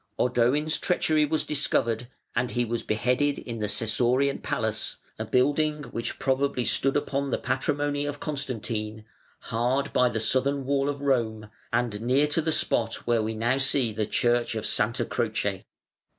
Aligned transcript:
Odoin's 0.17 0.79
treachery 0.79 1.25
was 1.25 1.43
discovered 1.43 2.07
and 2.35 2.49
he 2.49 2.65
was 2.65 2.81
beheaded 2.81 3.37
in 3.37 3.59
the 3.59 3.67
Sessorian 3.67 4.41
palace, 4.41 4.97
a 5.19 5.25
building 5.25 5.83
which 5.91 6.17
probably 6.17 6.65
stood 6.65 6.97
upon 6.97 7.29
the 7.29 7.37
patrimony 7.37 8.07
of 8.07 8.19
Constantine, 8.19 9.05
hard 9.51 9.93
by 9.93 10.09
the 10.09 10.19
southern 10.19 10.65
wall 10.65 10.89
of 10.89 11.01
Rome, 11.01 11.51
and 11.71 12.01
near 12.01 12.25
to 12.25 12.41
the 12.41 12.51
spot 12.51 13.05
where 13.05 13.21
we 13.21 13.35
now 13.35 13.57
see 13.57 13.93
the 13.93 14.07
Church 14.07 14.55
of 14.55 14.65
Santa 14.65 15.05
Croce. 15.05 15.67